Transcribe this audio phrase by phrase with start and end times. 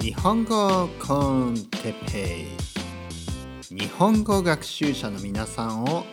[0.00, 2.46] 日本語コンテペ
[3.72, 3.76] イ。
[3.76, 6.04] 日本語学習者の皆さんを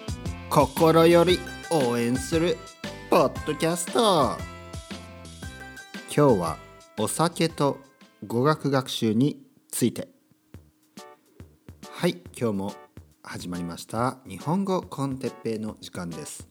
[0.50, 1.40] 心より
[1.72, 2.58] 応援する
[3.10, 4.38] ポッドキャスト。
[6.16, 6.58] 今日は
[6.98, 7.78] お酒と
[8.26, 10.08] 語学学習について。
[11.92, 12.74] はい今日も
[13.22, 14.18] 始まりました。
[14.28, 16.48] 日本語コンテッペイの時間です、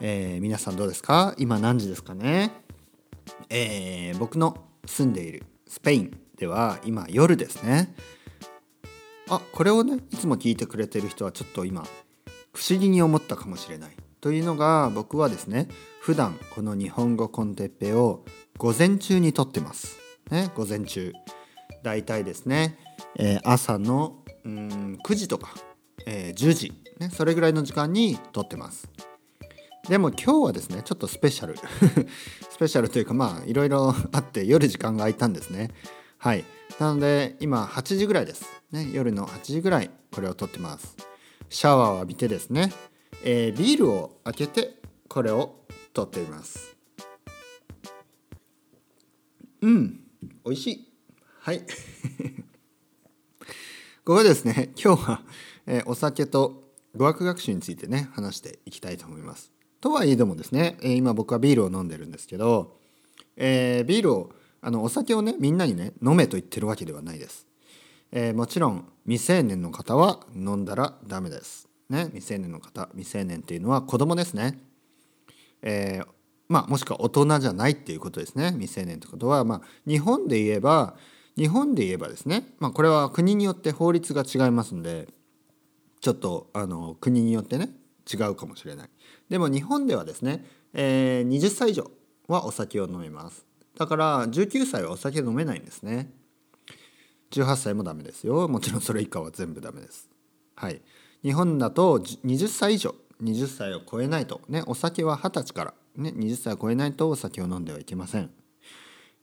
[0.00, 1.34] えー皆さんどうですか？
[1.36, 2.52] 今何時ですかね？
[3.50, 4.56] えー僕の
[4.86, 7.94] 住んでいるスペインでは今夜ですね。
[9.28, 11.84] あこれをねいつも聞いてくれてる人はちょっと今
[12.52, 15.68] 不思議に思ったかもしれないというのが僕はですね
[16.00, 18.24] 普段この日本語コンテッペを
[18.56, 19.98] 午前中に撮ってます。
[20.30, 21.12] ね午前中。
[21.82, 22.78] だいたいですね、
[23.16, 25.54] えー朝のうん9時とか、
[26.06, 28.88] えー10時、ね、それぐらいの時間に撮ってます。
[29.88, 31.56] でも今日はですねちょっとスペシャル。
[32.50, 35.70] スペシャルというかまあいろいろあって夜時間が空いたんですね。
[36.18, 36.44] はい。
[36.80, 40.96] なので今8時ぐらいです、ね、夜の8時ぐらいこれを撮ってます。
[41.48, 42.72] シャワーを浴びてですね、
[43.22, 46.76] えービールを開けてこれを撮っています。
[49.62, 50.00] うん。
[50.44, 50.92] 美味しい。
[51.40, 51.60] はい。
[54.04, 55.22] ここでですね今日は、
[55.66, 59.55] えーお酒と語学学習についてね話していきたいと思います。
[59.86, 62.76] とはいえどもですね、え今僕はビールを飲んでるんですけど、
[63.36, 67.46] えービールをあのお酒をねみんなにね飲めと言ってるわけではないです、
[68.10, 71.68] えーもちろん未成年の方は飲んだらダメです。
[71.88, 74.58] ね未成年の方未成年っていうのは子供ですね。
[75.62, 76.06] えー
[76.48, 78.50] まあもしくは大人じゃないっていうことですね。
[78.54, 80.96] 未成年ってことはまあ日本で言えば
[81.36, 85.06] 日本で言えばですねまあこれは国によって法律が違いますんで
[86.00, 87.70] ちょっとあの国によってね
[88.12, 88.90] 違うかもしれない。
[89.28, 91.90] でも日本ではですね、えー20歳以上
[92.28, 93.46] はお酒を飲めます。
[93.76, 96.10] だから19歳はお酒飲めないんですね。
[97.32, 98.48] 18歳もダメですよ。
[98.48, 100.08] もちろんそれ以下は全部ダメです。
[100.54, 100.80] はい。
[101.22, 108.30] 日本だと20歳以上20歳を超えないとねお酒は20歳からね20歳を超えないとお酒を飲んではいけません。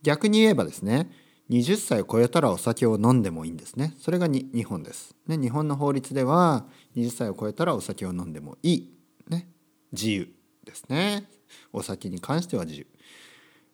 [0.02, 1.10] 逆に言えばですね
[1.50, 3.94] 20歳を超えたらお酒を飲んでもいいんですね。
[4.00, 6.66] それが日本です、ね、日本の法律では
[6.96, 8.94] 20歳を超えたらお酒を飲んでもいい、
[9.30, 9.48] ね、
[9.92, 10.30] 自由
[10.64, 11.28] ですね。
[11.72, 12.88] お酒に関しては自由、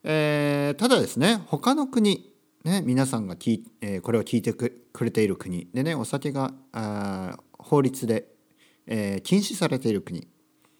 [0.03, 2.29] えーただですね他の国
[2.65, 5.69] ね、皆さんが聞、えーこれを聞いてくれている国。
[5.73, 8.25] でねお酒があ法律で、
[8.85, 10.27] えー禁止されている国。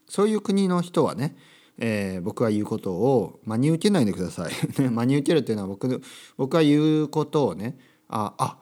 [0.07, 1.35] そういう国の人はね、
[1.79, 4.51] えー僕が言うことを真に受けないでください。
[4.81, 5.99] ね真に受けるっていうのは僕の
[6.37, 7.77] 僕が言うことをね
[8.09, 8.57] ああ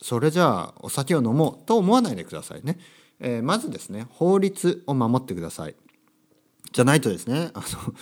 [0.00, 2.78] それじゃあお酒を飲もうと思わないでくださいね。
[3.20, 5.76] えーまずですね法律を守ってください。
[6.72, 7.94] じゃないとですねあの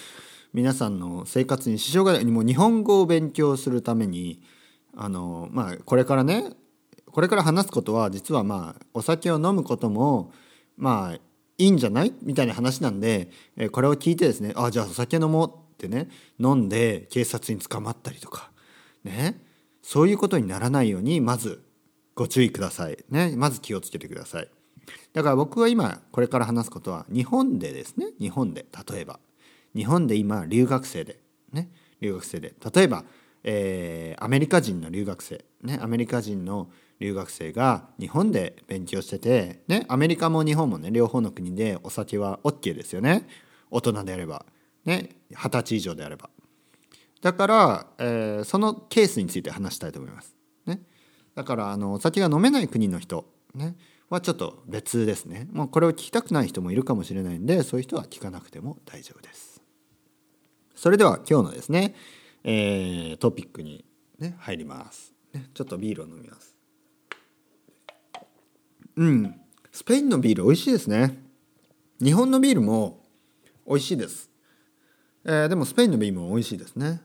[0.52, 4.40] 皆さんの生活に支障がないもう日本語を勉強するために
[4.96, 6.52] あのまあこれからね
[7.10, 10.32] これから話すことは実はまあお酒を飲むことも
[10.76, 11.18] まあ
[11.58, 12.12] いいんじゃない？
[12.22, 16.08] みたいな話なんで、えこれを聞いてですねあじゃあお酒飲もうってね
[16.38, 18.50] 飲んで警察に捕まったりとか
[19.04, 19.40] ね
[19.82, 21.62] そういうことにならないようにまず
[22.14, 22.98] ご注意ください。
[23.10, 24.48] ねまず気をつけてください。
[25.12, 29.18] だから僕は今これから話すことは日本でですね日本で例えば
[29.74, 31.18] 日本で今留学生で
[31.52, 33.04] ね留学生で例えば、
[33.42, 43.26] えーアメリカ人の留学生ねアメリカ人の留学生が日本で勉強しててねアメリカも日本もね両方の国でお酒は OK ですよね
[43.70, 44.46] 大人であれば
[44.84, 46.30] ね二十歳以上であれば
[47.26, 50.36] だから、えーそのケースについて話したいと思います。
[50.66, 50.80] ね、
[51.34, 53.74] だからあのお酒が飲めない国の人、ね、
[54.08, 55.48] はちょっと別ですね。
[55.52, 59.60] もうこれを聞きたくない人もいるかもしれないんでそういう人は聞かなくても大丈夫です。
[60.74, 61.94] それでは今日のですね、
[62.44, 63.84] えートピックに、
[64.18, 65.50] ね、入ります、ね。
[65.54, 66.55] ちょっとビールを飲みます。
[68.96, 69.40] うん
[69.72, 71.22] スペインのビール美味しいですね。
[72.00, 73.04] 日本のビールも
[73.66, 74.30] 美味しいです。
[75.24, 77.02] えーでもスペインのビールも美味しいですね、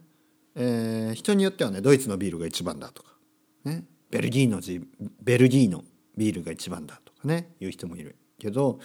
[0.55, 3.09] えー人によってはねドイツのビールが一番だとか、
[3.65, 4.81] ね、ベルギーのジ
[5.21, 5.83] ベルギーの
[6.15, 8.79] ビールが一番だとかねいう人もいるけど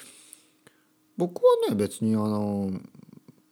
[1.16, 2.70] 僕はね別にあの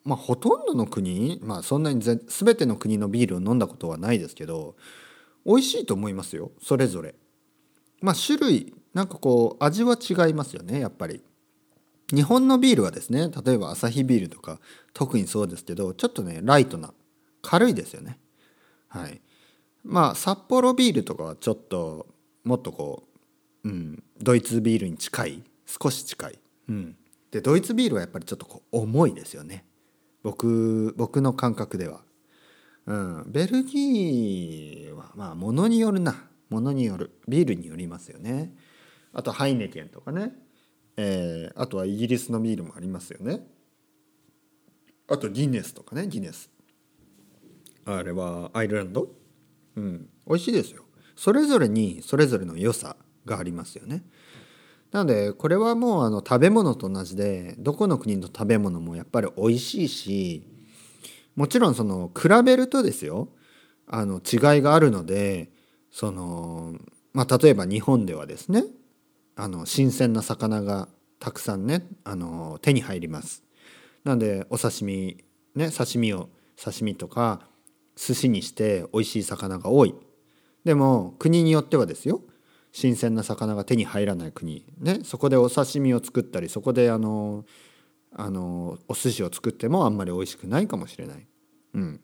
[0.03, 4.75] まあほとんどの国まあそんなに全ての国のビールを飲んだことはないですけど
[5.47, 7.15] 美味しいと思いますよそれぞれ。
[8.01, 11.23] まあ種類なんかこう味は違いますよねやっぱり。
[12.15, 14.61] 日本のビールはですね例えばアサヒビールとか
[14.93, 16.93] 特にそうですけどちょっとねライトな
[17.43, 18.19] 軽いですよね。
[18.89, 19.21] はい。
[19.83, 22.07] まあ札幌ビールとかはちょっと
[22.45, 23.05] もっとこ
[23.65, 26.39] う、うん、ドイツビールに近い少し近い、
[26.69, 26.97] うん、
[27.31, 29.65] でドイツビールはやっぱりちょっとこう重いですよね。
[30.23, 32.03] 僕僕の感覚では。
[32.87, 36.15] うん、ベルギーは、ままあ物によるな。
[36.51, 37.19] 物による。
[37.27, 38.55] ビールによりますよね。
[39.15, 40.33] あとハイネケンとかね、
[40.97, 43.47] えー、あとはイギリスのビールもありますよね。
[45.09, 46.51] あとギネスとかねギネス。
[47.87, 49.09] あれはアイルランド？
[49.77, 50.09] うん。
[50.27, 50.85] 美味しいですよ。
[51.17, 54.05] それぞれにそれぞれの良さがありますよね。
[54.91, 60.47] なのでこれはもうあの食べ物と同じでどこの国の食べ物もやっぱり美味しいし
[61.37, 63.29] もちろんその比べるとですよ。
[63.87, 65.51] あの違いがあるので
[65.91, 66.75] その
[67.13, 68.65] まあ例えば日本ではですね。
[69.37, 70.89] あの新鮮な魚が
[71.19, 73.43] たくさんねあの手に入ります。
[74.05, 76.29] なのでお刺身ね刺身を
[76.63, 77.49] 刺身とか
[77.97, 79.95] 寿司にして美味しい魚が多い。
[80.65, 82.23] でも国によってはですよ。
[82.73, 87.45] 新鮮な魚が手に入らない国、ね、そこでお刺身を作ったりそこであの
[88.13, 91.25] あのお寿司を作ってもあんまり美味しくないかもしれない、
[91.75, 92.01] うん、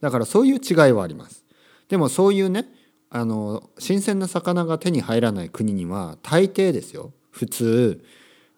[0.00, 1.44] だからそういう違いはあります。
[1.88, 2.66] でもそういうね
[3.10, 7.12] あの新鮮な魚が手に入らない国には大抵ですよ。
[7.30, 8.04] 普通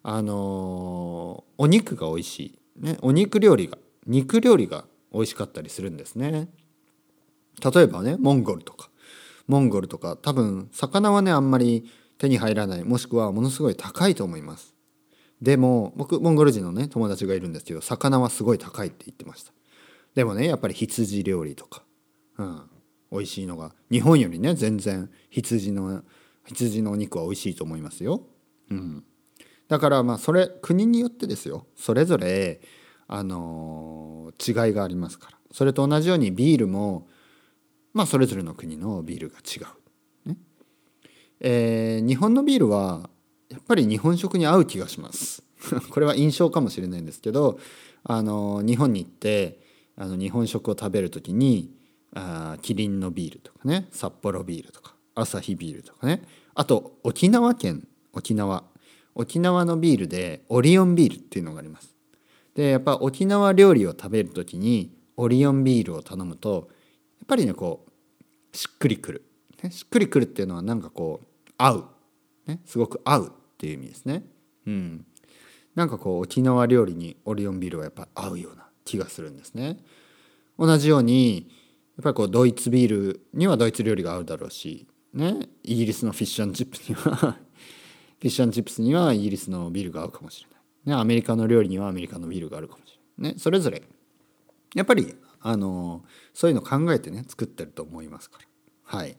[0.02, 6.49] あのお肉が美味しい、ね、お肉料理が肉料理が美味しかったりするんですね。
[7.62, 8.91] 例えばねモンゴルとか。
[9.47, 12.85] モンゴルとか多分魚はねあんまり手に入らない。
[12.85, 14.75] もしくはものすごい高いと思います。
[15.43, 19.53] でも僕モンゴル人のね友達がいるんですけど魚はすごい高いって言ってました。
[20.14, 21.82] でもねやっぱり羊料理とか、
[22.38, 22.62] うん、
[23.10, 26.02] 美味しいのが日本よりね全然羊の
[26.46, 28.22] 羊のお肉は美味しいと思いますよ、
[28.70, 29.04] うん、
[29.70, 31.66] だからまあそれ国によってですよ。
[31.76, 32.60] それぞれ
[33.06, 35.38] あの、違いがありますから。
[35.52, 37.08] それと同じようにビールも
[37.92, 40.28] まあそれぞれの国のビールが違う。
[40.28, 40.36] ね。
[41.38, 43.10] えー、日本のビールは
[43.48, 45.44] やっぱり日本食に合う気がします。
[45.90, 47.60] これは印象かもしれないんですけど
[48.02, 49.60] あの日本に行って
[49.94, 51.70] あの日本食を食べる時に
[52.14, 56.22] あキリンのビールとかね札幌ビールとかアサヒビールとかね
[56.54, 58.64] あと沖縄県沖縄
[59.14, 61.94] 沖縄のビールでオリオンビールっていうのがあります。
[62.54, 66.68] でやっぱ沖縄料理を食べる時にオリオンビールを頼むと
[67.20, 69.22] やっぱりねこうしっくりくる、
[69.62, 71.84] ね、しっくりくるっていうのはなんかこう合う、
[72.46, 74.24] ね、すごく合うっていう意味ですね。
[74.66, 75.04] うん、
[75.74, 79.78] なんかこう沖縄料理にオリオンビールはやっぱ合うような気がするんですね。
[80.58, 81.50] 同じように
[82.00, 87.37] っぱりこうドイツビールにはドイツ料理が合うだろうし、ね、イギリスのフィッシュチップには
[88.20, 90.56] フィッシュチップスにはイギリスのビールが合うかもしれな
[90.93, 93.82] い、ね、アメリカの料理にはアメリカのビールがあるかもしれない、ね、それぞれ。
[94.75, 98.46] やっぱりあのそういうの考えてね作ってると思いますから。
[98.82, 99.17] はい。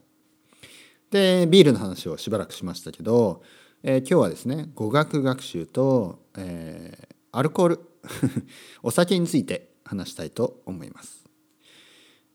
[1.10, 3.44] でビールの話をしばらくしましたけど、
[3.84, 7.80] えー、今日はですね語学学習と、えー、アルコール。
[8.81, 11.20] お酒について話したいと思います、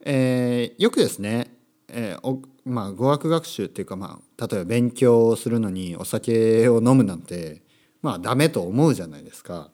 [0.09, 1.51] えー、よくですね、
[1.89, 7.63] えーまあ、語学学習っていうか、まあ、例えば勉強をするのにお酒を飲むなんて
[8.03, 9.69] まあダメと思うじゃないですか。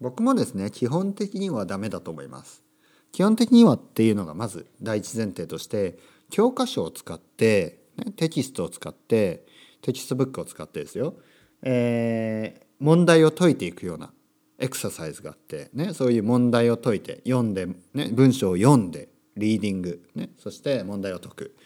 [0.00, 2.64] 僕もですね基本的にはダメだと思います。
[3.12, 5.98] 基本的にはっていうのがまず第一前提として
[6.30, 9.46] 教科書を使って、ね、テキストを使って
[9.82, 11.14] テキストブックを使ってですよ、
[11.62, 14.10] えー、問題を解いていくような
[14.58, 19.08] エクササイズがあって、ね、そういう問題を解いて読んで、ね、文章を読んで
[19.40, 21.56] リーディング、ね、そして問題を解く、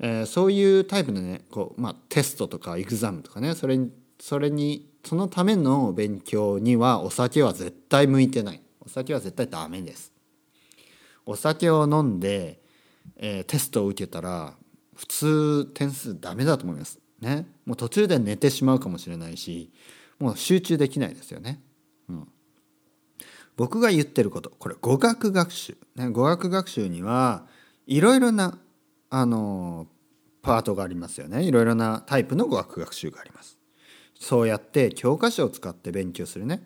[0.00, 3.54] えー、そういうタイプのねこう、まあ、テストとかエグザムとかね。
[3.54, 8.60] それにそれにそのための勉強にはお酒は絶対向いてない。
[8.80, 10.12] お酒は絶対ダメです。
[11.26, 12.60] お酒を飲んで、
[13.16, 14.54] えー、テストを受けたら
[14.94, 16.98] 普通点数ダメだと思います。
[17.20, 19.72] ね、もう途中で寝てしまうかもしれないし
[20.18, 21.60] もう集中できないですよね。
[23.56, 27.46] 僕が言ってることこれ語学学習、ね、語学学習には
[27.86, 28.58] いろいろな
[29.10, 29.86] あの
[30.42, 33.58] パートがありますよねいろいろなタイプの語学学習があります。
[34.18, 36.64] そうやって教科書を使って勉強するね、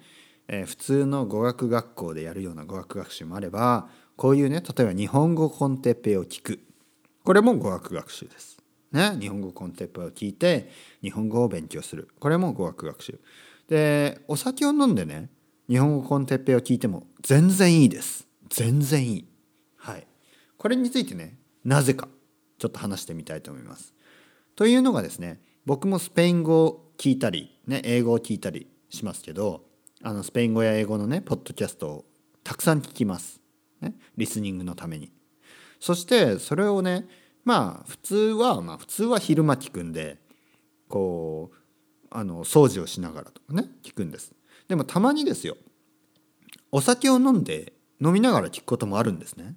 [0.49, 6.61] えー、普通の語学学校でやるような語学学習もあればこういうね例えば日本語コンテッペを聞く
[7.25, 8.59] これも語学学習です。
[8.90, 10.71] ね、日本語コンテッペを聞いて
[11.02, 13.21] 日本語を勉強するこれも語学学習。
[13.68, 15.28] でお酒を飲んでね
[15.68, 18.26] 日本語コンテッペイを聞いても全然いいです。
[18.48, 19.28] 全然いい。
[19.76, 20.06] はい。
[20.56, 22.08] これについてねなぜか
[22.58, 23.94] ちょっと話してみたいと思います。
[24.56, 29.66] というのがですね僕もスペイン語を聞いたり、ね、英語を聞いたりしますけど
[30.02, 32.04] あのスペイン語や英語のねポッドキャストを
[32.42, 33.40] たくさん聞きます。
[33.82, 35.12] ね、リスニングのために。
[35.78, 37.06] そしてそれをね
[37.44, 40.16] まあ普通はまあ普通は昼間聞くんで
[40.88, 41.56] こう
[42.10, 44.32] あの掃除をしながらとかね聞くんです。
[44.68, 45.56] でもたまにですよ。
[46.70, 49.54] お酒を飲んで飲みながら聞くこともあるんですね。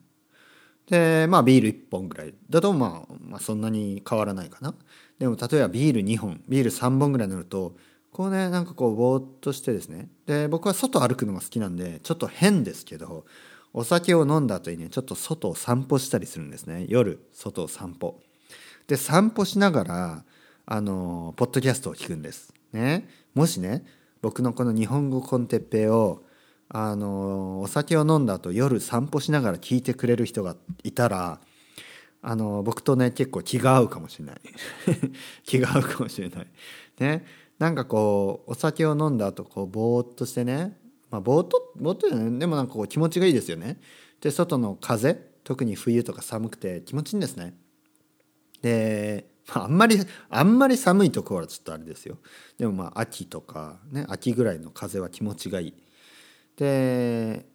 [0.89, 4.73] でまあビール1本ぐらいだと、まあ、まあそんなに変わらないかな。
[5.19, 7.75] でも例えばビール2本ビール3本ぐらい乗ると
[8.11, 10.09] こうねなんかこうぼーっとしてですね。
[10.25, 13.25] で僕は外歩くのが好きなんでちょっと変ですけど
[13.73, 16.85] お酒を飲んだ後にねちょっと外を散歩したりするんですね。
[16.87, 18.19] 夜外を散歩。
[18.87, 20.25] で散歩しながら
[20.65, 22.53] あのポッドキャストを聞くんです。
[22.73, 23.07] ね。
[23.33, 23.85] もしね
[24.21, 26.23] 僕のこの日本語コンテッペイを
[26.69, 31.41] あのお酒を飲んだ後夜散歩しながら聞いてくれる人がいたら
[32.21, 34.35] あの僕とね結構気が合うかもしれない。
[35.43, 36.47] 気が合うかもしれない。
[36.99, 37.25] ね。
[37.59, 40.77] なんかこうお酒を飲んだ後こうぼーっとしてね
[41.09, 42.39] まあぼーっとぼーっとじゃない。
[42.39, 43.79] でもなんかこう気持ちがいいですよね。
[44.21, 47.55] で外の風特に冬とか寒くて気持ちいいんですね。
[48.61, 49.97] で、あ、んまり
[50.29, 52.17] あんまり寒いところはちょっとあれですよ。
[52.57, 55.73] でもまあ秋とかね秋ぐらいの風は気持ちがいい。
[56.57, 57.45] で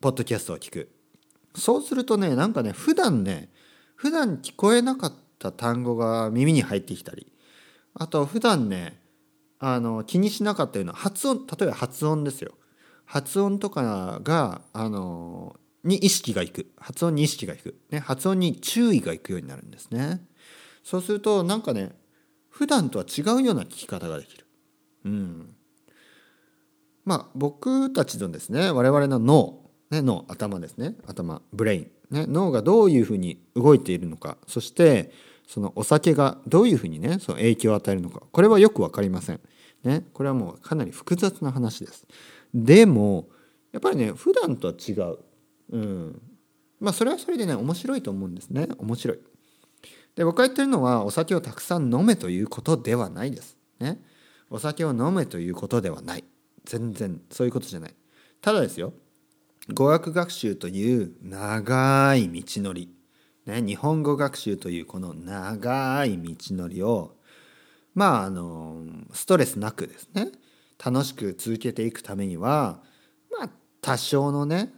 [0.00, 0.90] ポッドキャストを聞く。
[1.54, 3.50] そうするとねなんかね普段ね
[3.96, 7.32] 普段聞こえなかった単語が耳に入ってきたり。
[7.94, 9.00] あと普段ね
[9.58, 12.52] あの気にしなかったような発音例えば発音ですよ。
[13.04, 16.70] 発音とかがあのに意識がいく。
[16.78, 20.20] 発音に意識がいく、ね、発音に注意がいくようになるんですね。
[20.82, 21.92] そうするとなんかね
[22.48, 24.46] 普段とは違うような聞き方ができる
[25.04, 25.54] うん
[27.04, 35.12] まあ僕たちのですね我々の脳、ね、脳頭ですね頭ブレイン、ね、脳がどういうふうに動いているのかそして
[35.46, 39.40] そのお酒がどういうふうにねその影響を与えるのかこれはよく分かりません。
[39.82, 42.06] ね、これはもうかなり複雑な話です。
[42.54, 43.28] でも
[43.72, 45.18] やっぱりね普段とは違う。
[45.72, 46.22] うん、
[46.78, 49.18] まあそれはそれでね面白いと思うんですね面白い。
[50.16, 53.56] で僕が言ってるのはお酒をたくさん飲めということではないです。
[53.78, 54.00] ね、
[54.50, 56.24] お酒を飲めということではない。
[56.64, 57.94] 全然そういうことじゃない。
[58.40, 58.92] ただですよ
[59.74, 62.90] 語学学習という長い道のり
[63.46, 67.16] ね、日本語学習というこの長い道のりを
[67.94, 70.28] まああのストレスなくですね
[70.82, 72.80] 楽しく続けていくためには
[73.38, 73.50] まあ
[73.80, 74.72] 多少のね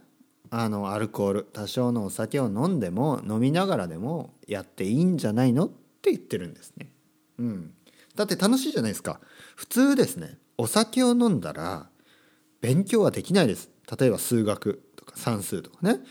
[0.55, 6.91] あのアルコール多少のお酒を飲んでも飲みながらでもやっていいんじゃないのって言ってるんですね。
[7.39, 7.73] うん、
[8.13, 9.19] だって楽しいじゃないですか。
[9.55, 11.87] 普通ですねお酒を飲んだら
[12.61, 13.71] 勉強はできないです。
[13.99, 16.01] 例えば数学とか算数とかね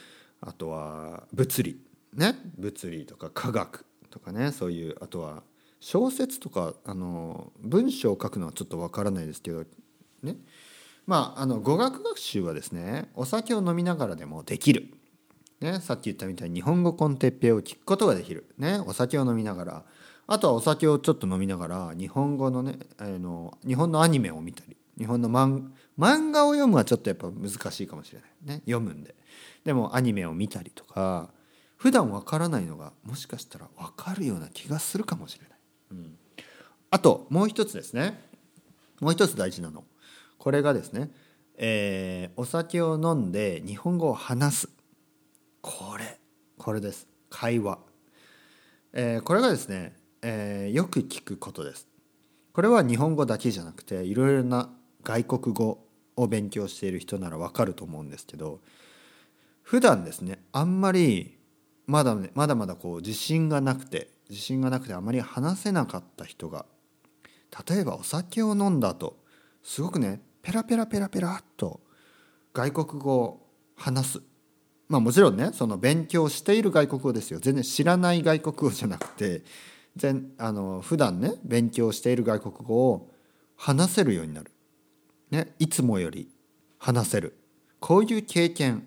[0.40, 1.80] あとは物理
[2.12, 5.44] ね物理とか科学とかねそういうあとは
[5.78, 9.62] 小説とかあの文章を書くのはちょっとわからないですけど
[10.24, 10.34] ね
[11.06, 14.94] まああの語学学習はですねお酒を飲みながらでもできる。
[15.60, 19.84] ね、さっき言ったみたいに日本語コンテッペを聞くことができる、ね、お酒を飲みながら。
[20.26, 24.76] あとはお酒をちょっと飲みながら日本語のねあの日本のアニメを見たり。
[24.98, 28.56] 日本の漫画を読むはちょっとやっぱ難しいかもしれない。
[28.56, 29.14] ね読むんで。
[29.64, 31.30] でもアニメを見たりとか
[31.76, 35.58] 普段わからないのがもしかしたらわかるような気がするかもしれない。
[35.92, 36.16] うん、
[36.90, 38.20] あともう一つですね。
[39.00, 39.84] もう一つ大事なの。
[40.42, 41.08] これがですね、
[41.56, 44.68] えー、お酒を飲んで日本語を話す。
[45.60, 46.18] これ
[46.58, 47.06] これです。
[47.30, 47.78] 会話、
[48.92, 51.86] えー、これがですね、えー、よく聞くことです。
[52.52, 54.68] これは日本語だけじゃなくていろいろな
[55.04, 58.58] 外国語を勉強している人ならわかると思うんですけど
[59.62, 61.38] 普段ですねあんまり
[61.86, 66.66] まだねまだまだこう自信がなくて自信がなくてあまり話せなかった人が
[67.68, 69.22] 例えばお酒を飲んだ後
[69.62, 71.80] すごくねペラペラペラペラっと
[72.52, 73.46] 外国語を
[73.76, 74.22] 話す。
[74.88, 77.38] まあもちろんねその勉強している外国語ですよ。
[77.40, 79.42] 全然知らない外国語じゃなくて
[79.96, 83.10] 全あの普段ね勉強している外国語を
[83.56, 84.50] 話せるようになる、
[85.30, 86.28] ね、いつもより
[86.78, 87.38] 話せる。
[87.78, 88.86] こういう経験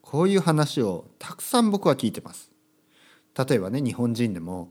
[0.00, 2.50] こういう話をたくさん僕は聞いてます。
[3.36, 4.70] 例えばね日本人でも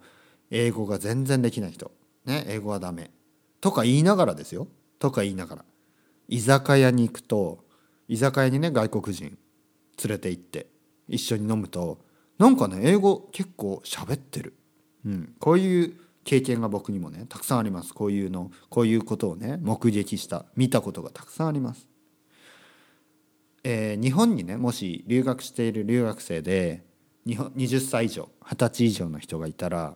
[0.50, 1.92] 英語が全然できない人、
[2.26, 3.12] ね、英語はダメ。
[3.60, 4.68] とか言いながらですよ。
[4.98, 5.66] とか言いながら。
[6.32, 7.66] 居酒屋に行くと
[8.08, 9.38] 居酒屋にね外国人
[10.04, 10.68] 連れて行って
[11.08, 12.00] 一緒に飲むと
[12.40, 14.56] なんかね英語結構喋ってる、
[15.06, 17.94] うん、こういう経験が僕にもねたくさんあります。
[17.94, 21.88] こういうのこういうことをね目撃した見たことがたくさんあります。
[23.64, 26.84] えー、日本にねもし留学している留学生で
[27.28, 29.96] 20歳以上20歳以上の人がいたら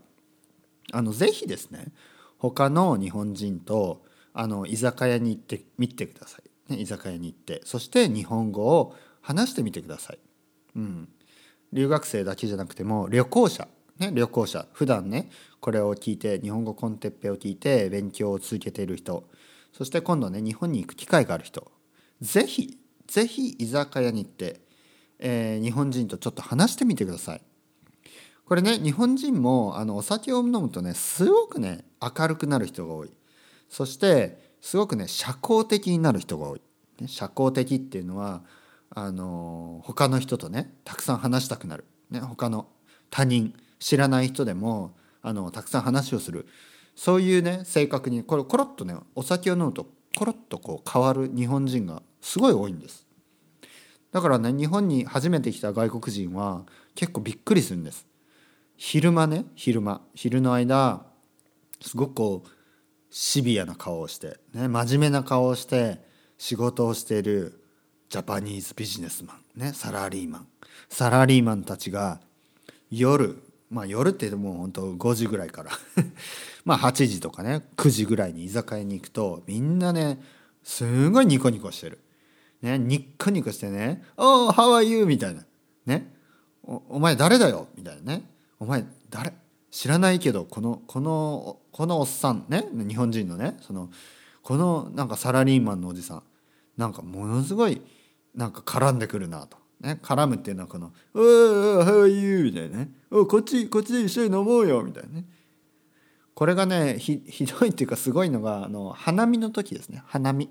[0.92, 1.88] あのぜひですね
[2.38, 4.04] 他の日本人と
[4.38, 6.39] あの居酒屋に行ってみてくださ
[6.70, 7.62] い、ね、居酒屋に行って。
[7.63, 10.20] そして日本語を話してみてください、
[10.75, 11.10] うん、
[11.72, 14.68] 留学生だけじゃなくても旅行者、ね、旅行者。
[14.74, 15.30] 普段ね
[15.62, 19.24] これを聞いて日本語コンテッペを聞いて勉強を続けている人。
[19.72, 21.72] そして今度ね日本に行く機会がある人。
[22.22, 22.77] ぜひ
[23.08, 24.62] ぜひ居酒屋に行って、
[25.20, 27.42] えー、日本人とちょっと話してみてください。
[28.46, 33.12] これね日本人もあのお酒を飲むとねすごくね明るくなる人が多い。
[33.75, 36.62] そしてすごくね社交的になる人が多い、
[37.01, 38.41] ね、社交的っていうのは
[38.89, 42.70] あの他の人とねたくさん話したくなる、ね、他の
[43.10, 46.48] 他人知らない人でもあのたくさん話をする。
[46.96, 53.05] そういうね性格にこれコロッとねお酒を飲むとコロッとこう変わる日本人がすごい多いんです。
[54.13, 56.63] だからね日本に初めて来た外国人は
[56.96, 58.08] 結構びっくりするんです。
[58.77, 60.00] 昼間ね昼間。
[60.13, 61.05] 昼の間
[61.82, 62.50] すごくこう
[63.17, 66.01] シビアな顔をして、ね、真面目な顔をして
[66.38, 67.62] 仕事をしている
[68.10, 70.48] ジャパニーズビジネスマン、ね、サラリーマン
[70.89, 72.19] サラリーマンたちが
[72.91, 75.72] 夜まあ夜って言っても本当5時ぐらいから
[76.65, 80.22] まあ8時とかね9時ぐらいに居酒屋に行くとみんなね
[80.62, 82.00] すごいニコニコしてる。
[82.62, 85.45] ね、ニッコニコしてね「おお how are you?」みたいな
[85.88, 86.13] 「ね
[86.63, 88.29] お前誰だよ?」みたいなね
[88.60, 89.31] 「お前誰？
[89.75, 93.89] 知らないけどこのこのこのおっさんね日本人のねその
[94.41, 96.24] このなんかサラリーマンのおじさん
[96.77, 97.82] なんかものすごい
[98.34, 99.58] なんか絡んでくるなと。
[99.82, 101.24] ね、絡むっていうのはこの「おお
[101.84, 105.25] how are you?」みたいなね「おこっちこっちで一緒に飲もうよ」みたいなね
[106.34, 110.50] これがねひひどいっていうかすごいのがあの花見の時ですね花見。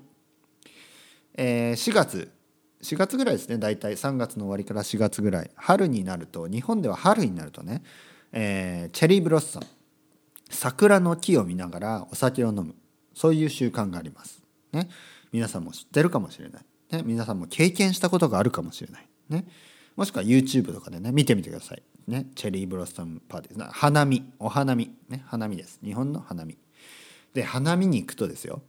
[1.33, 2.31] えー、4月
[2.83, 7.81] 4月ぐらいですね大体3月の終わりから4月ぐらい春になると日本では春になるとね、
[8.37, 9.65] えー、チェリーブロッサム
[10.49, 12.75] 桜の木を見ながらお酒を飲む。
[13.13, 14.43] そういう習慣があります。
[14.73, 14.89] ね、
[15.31, 19.45] 皆さんも知ってるかもしれない、ね、皆さんも経験したことがあるかもしれない、ね、
[19.95, 24.29] もしくは YouTube とかでね見てみてください、ね、チェリーブロッサムパーティー花見。
[24.37, 25.79] お花見、ね、花見です。
[25.81, 26.57] 日本の花見。
[27.33, 28.61] で花見に行くとですよ。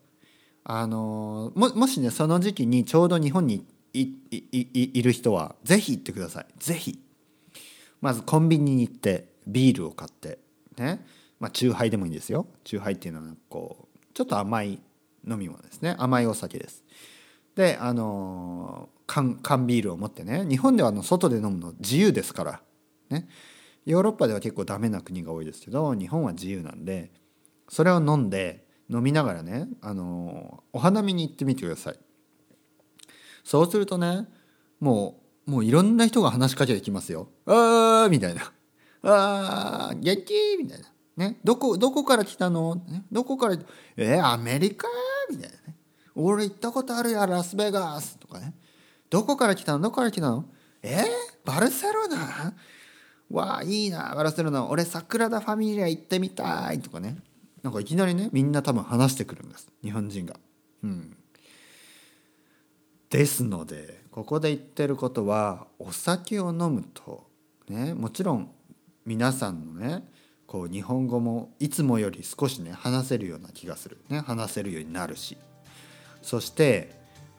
[0.62, 6.46] あのももしねその時期にちょうど日本にいる人はぜひ行ってください。
[6.58, 7.00] ぜひ。
[8.00, 10.38] まずコンビニに行ってビールを買って
[10.76, 11.04] ね。
[11.38, 12.46] まあチューハイでもいいんですよ。
[12.64, 14.80] チューハイっていうのはこうちょっと甘い
[15.28, 15.94] 飲み物ですね。
[15.98, 16.84] 甘いお酒です。
[17.54, 20.46] であの缶缶ビールを持ってね。
[20.48, 22.60] 日本ではあの外で飲むの自由ですから。
[23.10, 23.28] ね。
[23.84, 27.12] ヨーロッパでは結構ダメな国が多いですけど日本は自由なんで
[27.68, 31.98] それを飲んで飲みながらねあのお花見に行ってみてください。
[33.44, 34.26] そうするとね
[34.80, 38.52] もうもういろんな人が話しかけてきますよ「あー」みたいな
[39.08, 43.56] 「あー元気?」みたいな「ね、どこどこから来たの、ね、どこから
[43.96, 44.88] えー、アメリカ?」
[45.30, 45.76] みたいなね
[46.14, 48.54] 「俺行ったことあるやラスベガス」とかね
[49.08, 49.80] 「どこから来たの？
[49.80, 50.44] どこから来たの
[50.82, 50.96] え？
[50.98, 51.04] ー、
[51.44, 52.54] バルセロナ
[53.30, 54.66] わあいいなバルセロナ。
[54.66, 57.16] 俺サクラダ・ファミリア行ってみたい」とかね。
[57.62, 59.68] なんかいきなりねみんな多分話してくるんです。
[59.82, 60.38] 日本人が。
[60.84, 61.16] うん、
[63.10, 67.26] ですのでここで言ってることはお酒を飲むと
[67.68, 67.94] ね。
[67.94, 68.50] もちろん
[69.06, 70.02] 皆さんのね
[70.46, 75.38] こう日本語もいつもより少しね話せるような気がする、ね、話せるようになるし。
[76.22, 76.90] そして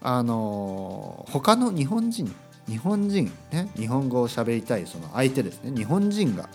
[0.02, 2.34] あの他の日本人
[2.70, 6.48] 日本人ね日本語を喋りたいその相手ですね日本人が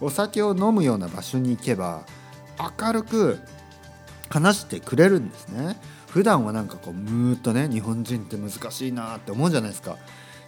[0.00, 2.06] お酒を飲むような場所に行けば
[2.80, 3.38] 明るく
[4.30, 5.76] 話してくれるんですね。
[6.08, 9.96] 普段はなんかこうムーっとね日本人って難しいなって思うじゃないですか。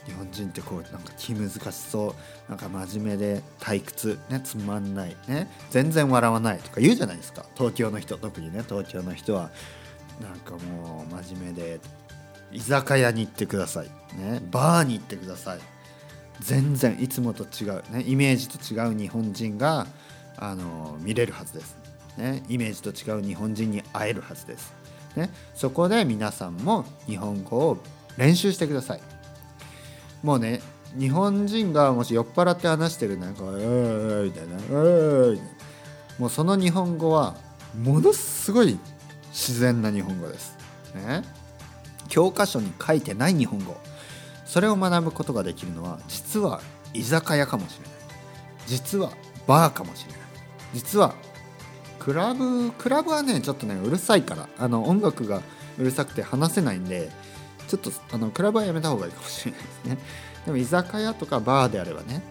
[0.06, 2.14] 日本人ってこうなんか気難しそ
[2.48, 7.44] うなんか真面目で退屈ねつまんないね全然笑わないとか言うじゃないですか。
[7.54, 9.50] 東京の人特にね東京の人は
[10.20, 11.80] なんかもう真面目で
[12.52, 13.86] 居酒屋に行ってください
[14.18, 15.58] ねバーに行ってください。
[16.40, 19.86] 全然いつもと違うねイメージと違う日本人が
[20.36, 21.76] あの見れるはずです。
[22.16, 24.74] ね、イメージと違う日本人に会えるはずです、
[25.16, 27.78] ね、そこで皆さんも日本語を
[28.16, 29.00] 練習してください。
[30.22, 30.60] もうね
[30.98, 35.40] 日本人がもし酔っ払って話してるなんか「うーみたいな「うー
[36.18, 37.36] もうその日本語は
[37.80, 38.78] ものすごい
[39.30, 40.56] 自然な日本語です、
[40.94, 41.22] ね、
[42.08, 43.76] 教科書に書いてない日本語。
[44.44, 46.60] それを学ぶことができるのは実は
[46.92, 47.90] 居酒屋かもしれない。
[48.66, 49.12] 実は
[49.46, 50.20] バーかもしれない。
[50.74, 51.14] 実は
[52.00, 55.40] クラブクラブはねちょっとねうるさいからあの音楽が
[55.78, 57.10] うるさくて話せないんで
[57.70, 59.98] ちょっとあのクラブはやめた方がいいかもしれないですね。
[60.46, 62.22] でも居酒屋とかバーであればね。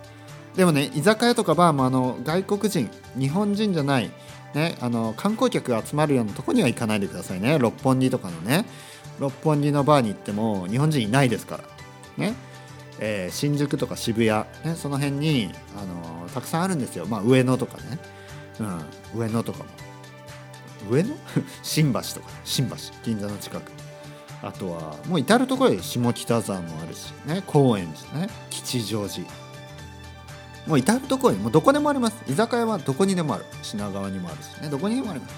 [0.56, 4.12] でもね居酒屋とかバーもあの外国人日本人じゃない
[4.54, 7.60] ね、あの観光客が集まるようなとこには行かないでくださいね。
[7.60, 8.65] 六本木とかのね。
[9.19, 11.63] 六本木のバーに行っても日本人いないですから。
[12.17, 12.34] ね、
[12.99, 17.99] えー、新宿とか渋谷、ね、その辺に、あのたくさんあるんですよ、まあ、上野とかね。
[18.60, 19.65] うん、上野とかも。
[20.89, 21.15] 上野？
[21.62, 22.30] 新橋とか。
[22.43, 22.75] 新橋。
[23.04, 23.71] 銀座の近く。
[24.41, 29.25] あとはもう至る所で下北沢もあるしね高円寺ね吉祥寺。
[30.67, 32.23] もう至る所にもうどこでもあります。
[32.28, 33.45] 居酒屋はどこにでもある。
[33.63, 35.36] 品川にもあるしねどこにでもあります。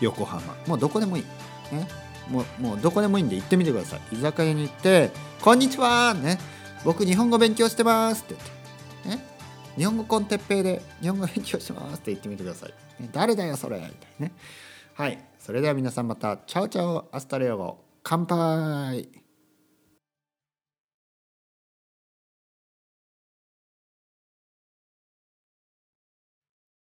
[0.00, 0.42] 横浜。
[0.66, 1.22] もうどこでもいい、
[1.74, 1.86] ね、
[2.28, 4.16] もうもうどこでもいいんで行ってみてください。
[4.16, 5.10] 居酒屋に行って
[5.42, 6.38] 「こんにちは」ね
[6.84, 8.34] 「僕日本語勉強してます」って
[9.04, 9.24] 言って。
[9.24, 9.26] ね。
[9.76, 12.70] 日本語 con テッペイで日本語勉強しますって言ってみてください、
[13.02, 13.76] ね、誰だよそれ。
[13.76, 14.32] みたいなね。
[14.94, 15.18] はい。
[15.38, 16.38] それでは皆さんまた。
[16.38, 17.08] Chao chao。
[17.12, 19.19] Hasta luego 乾杯。